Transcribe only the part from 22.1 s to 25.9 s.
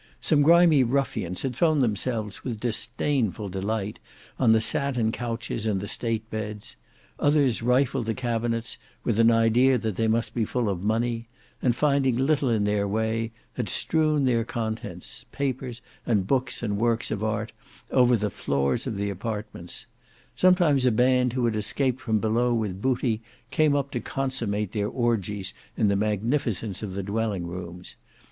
below with booty came up to consummate their orgies in